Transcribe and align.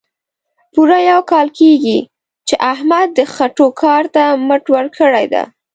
پوره 0.73 0.99
یو 1.11 1.21
کال 1.31 1.47
کېږي، 1.59 1.99
چې 2.47 2.55
احمد 2.71 3.07
د 3.13 3.19
خټو 3.33 3.67
کار 3.81 4.03
ته 4.15 4.23
مټ 4.47 4.63
ورکړې 4.75 5.25
ده. 5.33 5.43